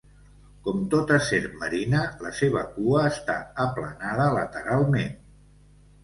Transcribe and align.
Com 0.67 0.77
tota 0.91 1.17
serp 1.25 1.51
marina, 1.63 1.99
la 2.27 2.31
seva 2.37 2.63
cua 2.77 3.03
està 3.09 3.35
aplanada 3.65 4.25
lateralment. 4.37 5.13